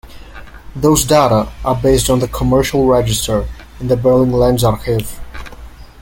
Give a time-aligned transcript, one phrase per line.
[0.75, 3.47] Those data are based on the commercial register
[3.79, 5.07] in the Berlin Landesarchiv.